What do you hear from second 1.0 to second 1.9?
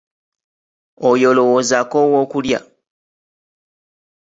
Oyo olowooza